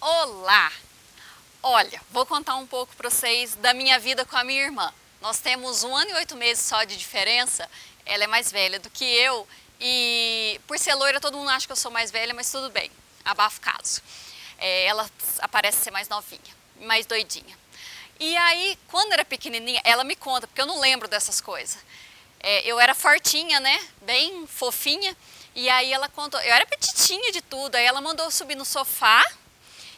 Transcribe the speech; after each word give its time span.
Olá! 0.00 0.70
Olha, 1.60 2.00
vou 2.12 2.24
contar 2.24 2.54
um 2.54 2.66
pouco 2.68 2.94
para 2.94 3.10
vocês 3.10 3.56
da 3.56 3.74
minha 3.74 3.98
vida 3.98 4.24
com 4.24 4.36
a 4.36 4.44
minha 4.44 4.62
irmã. 4.62 4.94
Nós 5.20 5.40
temos 5.40 5.82
um 5.82 5.94
ano 5.94 6.12
e 6.12 6.14
oito 6.14 6.36
meses 6.36 6.64
só 6.64 6.84
de 6.84 6.96
diferença. 6.96 7.68
Ela 8.06 8.22
é 8.22 8.26
mais 8.28 8.52
velha 8.52 8.78
do 8.78 8.88
que 8.90 9.04
eu 9.04 9.46
e 9.80 10.60
por 10.68 10.78
ser 10.78 10.94
loira 10.94 11.20
todo 11.20 11.36
mundo 11.36 11.50
acha 11.50 11.66
que 11.66 11.72
eu 11.72 11.76
sou 11.76 11.90
mais 11.90 12.12
velha, 12.12 12.32
mas 12.32 12.48
tudo 12.48 12.70
bem, 12.70 12.92
abafo 13.24 13.60
caso. 13.60 14.00
É, 14.58 14.84
ela 14.84 15.10
aparece 15.40 15.82
ser 15.82 15.90
mais 15.90 16.08
novinha, 16.08 16.54
mais 16.82 17.04
doidinha. 17.04 17.58
E 18.20 18.36
aí, 18.36 18.78
quando 18.86 19.12
era 19.14 19.24
pequenininha, 19.24 19.80
ela 19.82 20.04
me 20.04 20.14
conta, 20.14 20.46
porque 20.46 20.60
eu 20.62 20.66
não 20.66 20.78
lembro 20.78 21.08
dessas 21.08 21.40
coisas. 21.40 21.76
É, 22.38 22.64
eu 22.64 22.78
era 22.78 22.94
fortinha, 22.94 23.58
né? 23.58 23.84
Bem 24.02 24.46
fofinha. 24.46 25.16
E 25.56 25.68
aí 25.68 25.92
ela 25.92 26.08
contou, 26.08 26.40
eu 26.40 26.54
era 26.54 26.64
petitinha 26.66 27.32
de 27.32 27.42
tudo. 27.42 27.74
Aí 27.74 27.84
ela 27.84 28.00
mandou 28.00 28.30
subir 28.30 28.54
no 28.54 28.64
sofá 28.64 29.24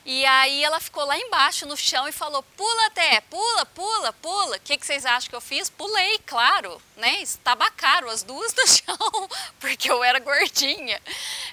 e 0.05 0.25
aí 0.25 0.65
ela 0.65 0.81
ficou 0.81 1.05
lá 1.05 1.19
embaixo 1.19 1.67
no 1.67 1.77
chão 1.77 2.09
e 2.09 2.13
falou: 2.13 2.43
pula 2.57 2.87
até, 2.87 3.21
pula, 3.23 3.67
pula, 3.67 4.13
pula. 4.15 4.57
O 4.57 4.61
que, 4.61 4.77
que 4.77 4.87
vocês 4.87 5.05
acham 5.05 5.29
que 5.29 5.37
eu 5.37 5.41
fiz? 5.41 5.69
Pulei, 5.69 6.19
claro, 6.27 6.81
né? 6.97 7.21
Estabacaram 7.21 8.09
as 8.09 8.23
duas 8.23 8.55
no 8.55 8.67
chão, 8.69 9.29
porque 9.59 9.91
eu 9.91 10.03
era 10.03 10.19
gordinha. 10.19 11.01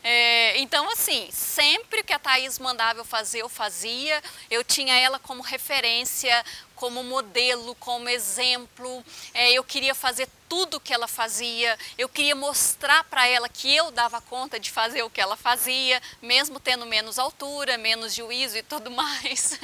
É, 0.09 0.57
então, 0.59 0.89
assim, 0.89 1.27
sempre 1.33 2.01
que 2.01 2.13
a 2.13 2.19
Thaís 2.19 2.59
mandava 2.59 3.01
eu 3.01 3.03
fazer, 3.03 3.41
eu 3.41 3.49
fazia. 3.49 4.23
Eu 4.49 4.63
tinha 4.63 4.97
ela 4.97 5.19
como 5.19 5.41
referência, 5.41 6.45
como 6.75 7.03
modelo, 7.03 7.75
como 7.75 8.07
exemplo. 8.07 9.03
É, 9.33 9.51
eu 9.51 9.65
queria 9.65 9.93
fazer 9.93 10.29
tudo 10.47 10.77
o 10.77 10.79
que 10.79 10.93
ela 10.93 11.09
fazia, 11.09 11.77
eu 11.97 12.07
queria 12.07 12.33
mostrar 12.33 13.03
para 13.03 13.27
ela 13.27 13.49
que 13.49 13.75
eu 13.75 13.91
dava 13.91 14.21
conta 14.21 14.57
de 14.57 14.71
fazer 14.71 15.03
o 15.03 15.09
que 15.09 15.19
ela 15.19 15.35
fazia, 15.35 16.01
mesmo 16.21 16.57
tendo 16.57 16.85
menos 16.85 17.19
altura, 17.19 17.77
menos 17.77 18.15
juízo 18.15 18.57
e 18.57 18.63
tudo 18.63 18.89
mais. 18.95 19.59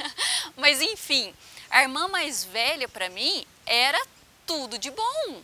Mas 0.58 0.82
enfim, 0.82 1.34
a 1.70 1.80
irmã 1.80 2.06
mais 2.06 2.44
velha 2.44 2.86
para 2.86 3.08
mim 3.08 3.46
era 3.64 3.98
tudo 4.46 4.76
de 4.76 4.90
bom. 4.90 5.42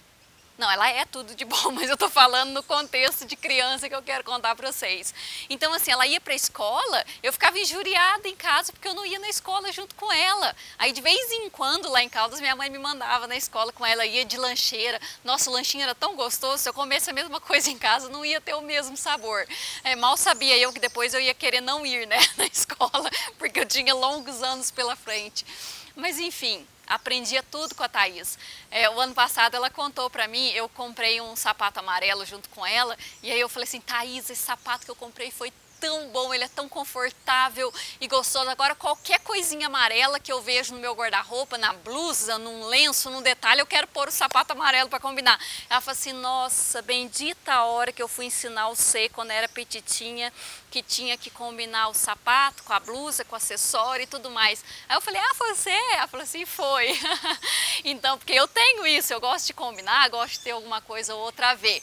Não, 0.61 0.71
ela 0.71 0.91
é 0.91 1.07
tudo 1.07 1.35
de 1.35 1.43
bom, 1.47 1.71
mas 1.73 1.89
eu 1.89 1.97
tô 1.97 2.11
falando 2.11 2.51
no 2.51 2.63
contexto 2.63 3.25
de 3.25 3.35
criança 3.35 3.89
que 3.89 3.95
eu 3.95 4.03
quero 4.03 4.23
contar 4.23 4.55
para 4.55 4.71
vocês. 4.71 5.15
Então, 5.49 5.73
assim, 5.73 5.91
ela 5.91 6.07
ia 6.07 6.21
para 6.21 6.35
a 6.35 6.37
escola, 6.37 7.05
eu 7.23 7.33
ficava 7.33 7.59
injuriada 7.59 8.29
em 8.29 8.37
casa 8.37 8.71
porque 8.71 8.87
eu 8.87 8.93
não 8.93 9.07
ia 9.07 9.19
na 9.19 9.31
escola 9.31 9.73
junto 9.73 9.95
com 9.95 10.13
ela. 10.13 10.55
Aí, 10.79 10.93
de 10.93 11.01
vez 11.01 11.33
em 11.33 11.49
quando, 11.49 11.89
lá 11.89 12.03
em 12.03 12.11
Caldas, 12.11 12.41
minha 12.41 12.55
mãe 12.55 12.69
me 12.69 12.79
mandava 12.79 13.27
na 13.27 13.37
escola 13.37 13.73
com 13.73 13.87
ela, 13.87 14.05
ia 14.05 14.23
de 14.23 14.37
lancheira. 14.37 15.01
Nossa, 15.25 15.49
o 15.49 15.53
lanchinho 15.55 15.83
era 15.83 15.95
tão 15.95 16.15
gostoso, 16.15 16.63
se 16.63 16.69
eu 16.69 16.75
comesse 16.75 17.09
a 17.09 17.15
mesma 17.15 17.41
coisa 17.41 17.71
em 17.71 17.79
casa, 17.79 18.11
não 18.11 18.23
ia 18.23 18.39
ter 18.39 18.53
o 18.53 18.61
mesmo 18.61 18.99
sabor. 18.99 19.47
É, 19.83 19.97
mal 19.97 20.15
sabia 20.19 20.59
eu 20.59 20.75
que 20.75 20.79
depois 20.79 21.15
eu 21.15 21.21
ia 21.23 21.33
querer 21.33 21.63
não 21.63 21.87
ir, 21.87 22.07
né, 22.07 22.19
na 22.37 22.45
escola, 22.45 23.11
porque 23.39 23.61
eu 23.61 23.67
tinha 23.67 23.95
longos 23.95 24.43
anos 24.43 24.71
pela 24.71 24.95
frente. 24.95 25.47
Mas, 25.97 26.19
enfim, 26.19 26.67
aprendia 26.87 27.43
tudo 27.43 27.75
com 27.75 27.83
a 27.83 27.89
Thaís. 27.89 28.39
É, 28.71 28.91
o 28.91 29.01
ano 29.01 29.15
passado 29.15 29.55
ela 29.55 29.71
contou 29.71 30.11
para 30.11 30.27
mim, 30.27 30.49
eu 30.51 30.69
comprei 30.69 31.21
um 31.21 31.37
sapato 31.37 31.79
amarelo 31.79 32.27
junto 32.27 32.49
com 32.51 32.67
ela, 32.67 32.97
e 33.23 33.31
aí 33.31 33.41
eu 33.41 33.49
falei 33.49 33.69
assim, 33.69 33.81
Thaís, 33.81 34.29
esse 34.29 34.43
sapato 34.43 34.85
que 34.85 34.91
eu 34.91 34.97
comprei 34.97 35.31
foi 35.31 35.53
tão 35.81 36.09
bom, 36.09 36.33
ele 36.33 36.45
é 36.45 36.49
tão 36.49 36.69
confortável 36.69 37.73
e 38.01 38.07
gostoso. 38.07 38.49
Agora, 38.51 38.75
qualquer 38.75 39.19
coisinha 39.21 39.67
amarela 39.67 40.21
que 40.21 40.31
eu 40.31 40.43
vejo 40.43 40.75
no 40.75 40.81
meu 40.81 40.95
guarda-roupa, 40.95 41.57
na 41.57 41.73
blusa, 41.73 42.39
num 42.39 42.67
lenço, 42.67 43.09
num 43.11 43.23
detalhe, 43.23 43.61
eu 43.61 43.67
quero 43.67 43.87
pôr 43.87 44.09
o 44.09 44.13
sapato 44.13 44.53
amarelo 44.53 44.91
para 44.91 45.01
combinar. 45.01 45.41
Ela 45.69 45.81
falou 45.81 45.93
assim: 45.93 46.13
Nossa, 46.13 46.83
bendita 46.83 47.55
a 47.55 47.65
hora 47.65 47.93
que 47.93 48.03
eu 48.03 48.09
fui 48.09 48.27
ensinar 48.27 48.69
o 48.69 48.77
C 48.77 49.09
quando 49.09 49.31
era 49.31 49.49
petitinha, 49.49 50.33
que 50.71 50.83
tinha 50.83 51.17
que 51.17 51.31
combinar 51.31 51.89
o 51.89 51.95
sapato 51.95 52.63
com 52.65 52.75
a 52.75 52.81
blusa, 52.81 53.25
com 53.25 53.35
o 53.35 53.37
acessório 53.37 54.05
e 54.05 54.07
tudo 54.07 54.31
mais. 54.31 54.63
Aí 54.89 54.97
eu 54.97 55.01
falei: 55.01 55.21
Ah, 55.21 55.35
foi 55.35 55.55
você? 55.55 55.71
Ela 55.71 56.07
falou 56.07 56.25
assim: 56.25 56.45
Foi. 56.45 56.99
então, 57.85 58.19
porque 58.19 58.35
eu 58.35 58.47
tenho 58.47 58.87
isso, 58.87 59.13
eu 59.15 59.21
gosto 59.21 59.47
de 59.47 59.55
combinar, 59.55 60.11
gosto 60.11 60.35
de 60.35 60.41
ter 60.41 60.51
alguma 60.51 60.81
coisa 60.83 61.15
ou 61.15 61.23
outra 61.23 61.51
a 61.51 61.55
ver. 61.55 61.83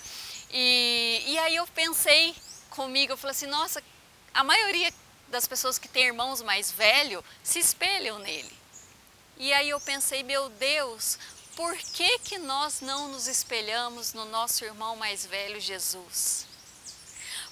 E, 0.52 1.24
e 1.28 1.40
aí 1.40 1.56
eu 1.56 1.68
pensei 1.68 2.35
comigo, 2.78 3.14
eu 3.14 3.18
falei 3.18 3.32
assim, 3.32 3.48
nossa, 3.48 3.84
a 4.32 4.44
maioria 4.44 4.94
das 5.30 5.48
pessoas 5.48 5.80
que 5.80 5.88
têm 5.88 6.06
irmãos 6.06 6.44
mais 6.44 6.72
velhos 6.72 7.24
se 7.44 7.58
espelham 7.58 8.20
nele. 8.20 8.56
E 9.36 9.52
aí 9.52 9.70
eu 9.70 9.80
pensei, 9.82 10.22
meu 10.22 10.48
Deus, 10.48 11.18
por 11.56 11.76
que, 11.76 12.20
que 12.20 12.38
nós 12.38 12.80
não 12.82 13.08
nos 13.08 13.26
espelhamos 13.26 14.14
no 14.14 14.26
nosso 14.26 14.64
irmão 14.64 14.96
mais 14.96 15.26
velho, 15.26 15.60
Jesus? 15.60 16.46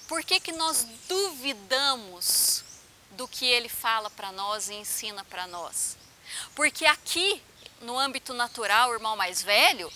Por 0.06 0.22
que, 0.22 0.38
que 0.38 0.52
nós 0.52 0.86
duvidamos 1.08 2.62
do 3.10 3.26
que 3.26 3.44
ele 3.44 3.68
fala 3.68 4.08
para 4.08 4.30
nós 4.30 4.68
e 4.68 4.74
ensina 4.74 5.24
para 5.24 5.48
nós? 5.48 5.96
Porque 6.54 6.86
aqui, 6.86 7.42
no 7.80 7.98
âmbito 7.98 8.32
natural, 8.32 8.90
o 8.90 8.94
irmão 8.94 9.16
mais 9.16 9.42
velho, 9.42 9.92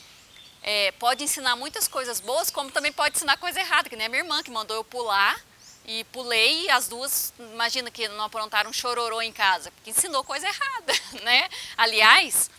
é, 0.63 0.93
pode 0.93 1.25
ensinar 1.25 1.57
muitas 1.57 1.89
coisas 1.89 2.21
boas, 2.21 2.51
como 2.51 2.71
também 2.71 2.93
pode 2.93 3.17
ensinar 3.17 3.37
coisa 3.39 3.61
errada, 3.61 3.89
que 3.89 3.97
nem 3.97 4.07
a 4.07 4.09
minha 4.11 4.23
irmã 4.23 4.43
que 4.43 4.51
mandou 4.51 4.77
eu 4.77 4.85
pular 4.85 5.41
e 5.87 6.05
pulei 6.05 6.65
e 6.65 6.71
as 6.71 6.89
duas, 6.89 7.33
imagina 7.39 7.91
que 7.91 8.07
não 8.09 8.25
aprontaram 8.25 8.71
um 8.71 8.73
chororô 8.73 9.23
em 9.23 9.33
casa, 9.33 9.71
porque 9.73 9.91
ensinou 9.91 10.23
coisa 10.23 10.47
errada, 10.47 10.93
né? 11.25 11.49
Aliás, 11.77 12.51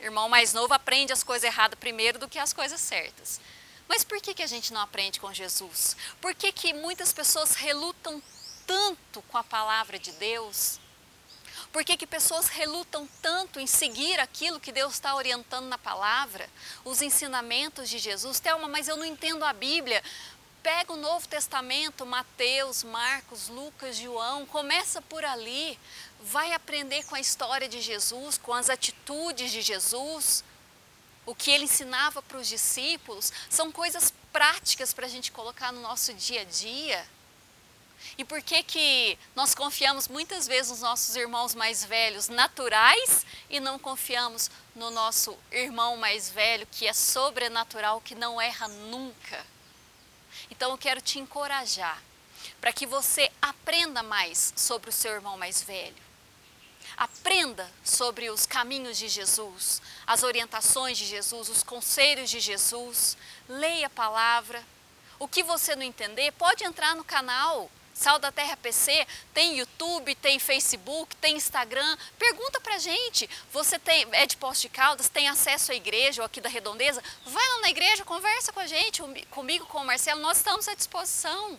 irmão 0.00 0.28
mais 0.28 0.52
novo 0.52 0.74
aprende 0.74 1.12
as 1.12 1.22
coisas 1.22 1.44
erradas 1.44 1.78
primeiro 1.78 2.18
do 2.18 2.28
que 2.28 2.38
as 2.38 2.52
coisas 2.52 2.80
certas. 2.80 3.40
Mas 3.88 4.02
por 4.02 4.20
que, 4.20 4.34
que 4.34 4.42
a 4.42 4.46
gente 4.46 4.72
não 4.72 4.80
aprende 4.80 5.20
com 5.20 5.32
Jesus? 5.32 5.96
Por 6.20 6.34
que, 6.34 6.50
que 6.52 6.72
muitas 6.72 7.12
pessoas 7.12 7.54
relutam 7.54 8.22
tanto 8.66 9.22
com 9.22 9.38
a 9.38 9.44
palavra 9.44 9.98
de 9.98 10.10
Deus? 10.12 10.80
Por 11.74 11.84
que, 11.84 11.96
que 11.96 12.06
pessoas 12.06 12.46
relutam 12.46 13.04
tanto 13.20 13.58
em 13.58 13.66
seguir 13.66 14.20
aquilo 14.20 14.60
que 14.60 14.70
Deus 14.70 14.92
está 14.92 15.12
orientando 15.16 15.66
na 15.66 15.76
palavra, 15.76 16.48
os 16.84 17.02
ensinamentos 17.02 17.90
de 17.90 17.98
Jesus? 17.98 18.38
Thelma, 18.38 18.68
mas 18.68 18.86
eu 18.86 18.96
não 18.96 19.04
entendo 19.04 19.44
a 19.44 19.52
Bíblia. 19.52 20.00
Pega 20.62 20.92
o 20.92 20.96
Novo 20.96 21.26
Testamento, 21.26 22.06
Mateus, 22.06 22.84
Marcos, 22.84 23.48
Lucas, 23.48 23.96
João, 23.96 24.46
começa 24.46 25.02
por 25.02 25.24
ali. 25.24 25.76
Vai 26.20 26.52
aprender 26.52 27.02
com 27.06 27.16
a 27.16 27.20
história 27.20 27.68
de 27.68 27.80
Jesus, 27.80 28.38
com 28.38 28.54
as 28.54 28.70
atitudes 28.70 29.50
de 29.50 29.60
Jesus. 29.60 30.44
O 31.26 31.34
que 31.34 31.50
ele 31.50 31.64
ensinava 31.64 32.22
para 32.22 32.38
os 32.38 32.46
discípulos 32.46 33.32
são 33.50 33.72
coisas 33.72 34.14
práticas 34.32 34.94
para 34.94 35.06
a 35.06 35.10
gente 35.10 35.32
colocar 35.32 35.72
no 35.72 35.80
nosso 35.80 36.14
dia 36.14 36.42
a 36.42 36.44
dia. 36.44 37.04
E 38.16 38.24
por 38.24 38.40
que 38.42 38.62
que 38.62 39.18
nós 39.34 39.54
confiamos 39.54 40.08
muitas 40.08 40.46
vezes 40.46 40.70
nos 40.70 40.80
nossos 40.80 41.16
irmãos 41.16 41.54
mais 41.54 41.84
velhos 41.84 42.28
naturais 42.28 43.26
e 43.50 43.58
não 43.58 43.78
confiamos 43.78 44.50
no 44.74 44.90
nosso 44.90 45.36
irmão 45.50 45.96
mais 45.96 46.30
velho 46.30 46.66
que 46.70 46.86
é 46.86 46.92
sobrenatural, 46.92 48.00
que 48.00 48.14
não 48.14 48.40
erra 48.40 48.68
nunca? 48.68 49.44
Então 50.50 50.70
eu 50.70 50.78
quero 50.78 51.00
te 51.00 51.18
encorajar 51.18 52.00
para 52.60 52.72
que 52.72 52.86
você 52.86 53.30
aprenda 53.40 54.02
mais 54.02 54.52
sobre 54.56 54.90
o 54.90 54.92
seu 54.92 55.12
irmão 55.12 55.36
mais 55.36 55.62
velho. 55.62 56.04
Aprenda 56.96 57.68
sobre 57.82 58.30
os 58.30 58.46
caminhos 58.46 58.96
de 58.96 59.08
Jesus, 59.08 59.82
as 60.06 60.22
orientações 60.22 60.96
de 60.96 61.04
Jesus, 61.04 61.48
os 61.48 61.62
conselhos 61.62 62.30
de 62.30 62.38
Jesus. 62.38 63.16
Leia 63.48 63.88
a 63.88 63.90
palavra. 63.90 64.64
O 65.18 65.26
que 65.26 65.42
você 65.42 65.74
não 65.74 65.82
entender, 65.82 66.32
pode 66.32 66.62
entrar 66.64 66.94
no 66.94 67.04
canal 67.04 67.70
Sal 67.94 68.18
da 68.18 68.32
Terra 68.32 68.56
PC 68.56 69.06
tem 69.32 69.56
YouTube, 69.56 70.16
tem 70.16 70.40
Facebook, 70.40 71.14
tem 71.16 71.36
Instagram. 71.36 71.96
Pergunta 72.18 72.60
pra 72.60 72.76
gente. 72.76 73.30
Você 73.52 73.78
tem, 73.78 74.06
é 74.10 74.26
de 74.26 74.36
Posto 74.36 74.62
de 74.62 74.68
Caldas, 74.68 75.08
tem 75.08 75.28
acesso 75.28 75.70
à 75.70 75.76
igreja 75.76 76.20
ou 76.20 76.26
aqui 76.26 76.40
da 76.40 76.48
Redondeza? 76.48 77.02
Vai 77.24 77.48
lá 77.50 77.60
na 77.60 77.70
igreja, 77.70 78.04
conversa 78.04 78.52
com 78.52 78.58
a 78.58 78.66
gente, 78.66 79.00
comigo, 79.30 79.64
com 79.66 79.78
o 79.78 79.86
Marcelo, 79.86 80.20
nós 80.20 80.38
estamos 80.38 80.66
à 80.66 80.74
disposição. 80.74 81.58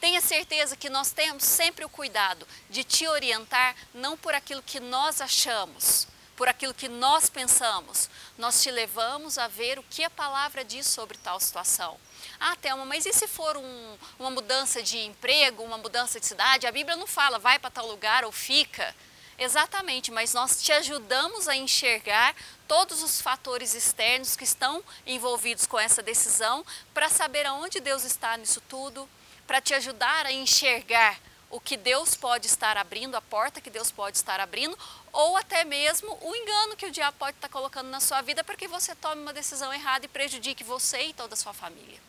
Tenha 0.00 0.20
certeza 0.20 0.76
que 0.76 0.90
nós 0.90 1.12
temos 1.12 1.44
sempre 1.44 1.84
o 1.84 1.88
cuidado 1.88 2.46
de 2.68 2.82
te 2.82 3.06
orientar, 3.06 3.76
não 3.94 4.16
por 4.16 4.34
aquilo 4.34 4.60
que 4.60 4.80
nós 4.80 5.20
achamos, 5.20 6.06
por 6.36 6.48
aquilo 6.48 6.74
que 6.74 6.88
nós 6.88 7.28
pensamos. 7.28 8.10
Nós 8.36 8.62
te 8.62 8.70
levamos 8.70 9.38
a 9.38 9.48
ver 9.48 9.78
o 9.78 9.84
que 9.84 10.02
a 10.02 10.10
palavra 10.10 10.64
diz 10.64 10.86
sobre 10.86 11.16
tal 11.18 11.38
situação. 11.38 11.98
Ah, 12.40 12.56
Thelma, 12.56 12.84
mas 12.84 13.06
e 13.06 13.12
se 13.12 13.26
for 13.26 13.56
um, 13.56 13.98
uma 14.18 14.30
mudança 14.30 14.82
de 14.82 14.98
emprego, 14.98 15.62
uma 15.62 15.78
mudança 15.78 16.18
de 16.18 16.26
cidade? 16.26 16.66
A 16.66 16.72
Bíblia 16.72 16.96
não 16.96 17.06
fala 17.06 17.38
vai 17.38 17.58
para 17.58 17.70
tal 17.70 17.86
lugar 17.86 18.24
ou 18.24 18.32
fica. 18.32 18.94
Exatamente, 19.36 20.12
mas 20.12 20.32
nós 20.32 20.62
te 20.62 20.72
ajudamos 20.72 21.48
a 21.48 21.56
enxergar 21.56 22.34
todos 22.68 23.02
os 23.02 23.20
fatores 23.20 23.74
externos 23.74 24.36
que 24.36 24.44
estão 24.44 24.82
envolvidos 25.04 25.66
com 25.66 25.78
essa 25.78 26.02
decisão 26.02 26.64
para 26.92 27.08
saber 27.08 27.44
aonde 27.44 27.80
Deus 27.80 28.04
está 28.04 28.36
nisso 28.36 28.60
tudo, 28.68 29.08
para 29.44 29.60
te 29.60 29.74
ajudar 29.74 30.26
a 30.26 30.32
enxergar 30.32 31.18
o 31.50 31.60
que 31.60 31.76
Deus 31.76 32.14
pode 32.14 32.46
estar 32.46 32.76
abrindo, 32.76 33.14
a 33.14 33.20
porta 33.20 33.60
que 33.60 33.70
Deus 33.70 33.90
pode 33.90 34.16
estar 34.16 34.40
abrindo, 34.40 34.78
ou 35.12 35.36
até 35.36 35.64
mesmo 35.64 36.18
o 36.20 36.34
engano 36.34 36.76
que 36.76 36.86
o 36.86 36.90
diabo 36.90 37.16
pode 37.18 37.36
estar 37.36 37.48
colocando 37.48 37.88
na 37.88 38.00
sua 38.00 38.20
vida 38.22 38.42
para 38.42 38.56
que 38.56 38.66
você 38.66 38.94
tome 38.94 39.22
uma 39.22 39.32
decisão 39.32 39.72
errada 39.72 40.04
e 40.04 40.08
prejudique 40.08 40.64
você 40.64 41.02
e 41.02 41.12
toda 41.12 41.34
a 41.34 41.36
sua 41.36 41.52
família. 41.52 42.00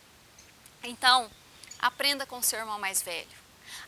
Então, 0.82 1.30
aprenda 1.78 2.26
com 2.26 2.38
o 2.38 2.42
seu 2.42 2.58
irmão 2.58 2.78
mais 2.78 3.02
velho. 3.02 3.28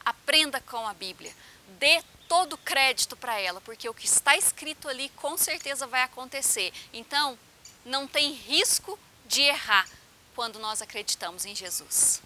Aprenda 0.05 0.61
com 0.61 0.87
a 0.87 0.95
Bíblia. 0.95 1.35
Dê 1.79 2.03
todo 2.29 2.53
o 2.55 2.59
crédito 2.59 3.17
para 3.17 3.41
ela, 3.41 3.61
porque 3.61 3.89
o 3.89 3.95
que 3.95 4.07
está 4.07 4.37
escrito 4.37 4.89
ali 4.89 5.09
com 5.11 5.37
certeza 5.37 5.87
vai 5.87 6.03
acontecer. 6.03 6.73
Então, 6.93 7.39
não 7.85 8.07
tem 8.07 8.33
risco 8.33 8.99
de 9.27 9.43
errar 9.43 9.89
quando 10.35 10.59
nós 10.59 10.81
acreditamos 10.83 11.45
em 11.45 11.55
Jesus. 11.55 12.23